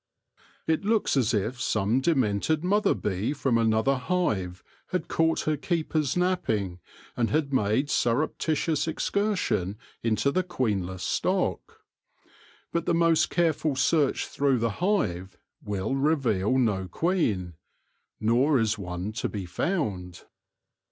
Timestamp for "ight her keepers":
5.33-6.17